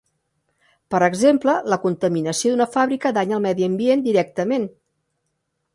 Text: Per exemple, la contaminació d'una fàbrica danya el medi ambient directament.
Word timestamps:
Per 0.95 1.01
exemple, 1.07 1.55
la 1.73 1.79
contaminació 1.83 2.55
d'una 2.55 2.69
fàbrica 2.77 3.15
danya 3.19 3.37
el 3.41 3.45
medi 3.47 3.69
ambient 3.71 4.05
directament. 4.09 4.69